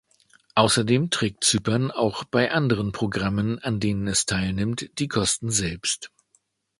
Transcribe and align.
Außerdem 0.55 1.11
trägt 1.11 1.43
Zypern 1.43 1.91
auch 1.91 2.23
bei 2.23 2.49
anderen 2.49 2.91
Programmen, 2.91 3.59
an 3.59 3.79
denen 3.79 4.07
es 4.07 4.25
teilnimmt, 4.25 4.97
die 4.97 5.07
Kosten 5.07 5.51
selbst. 5.51 6.09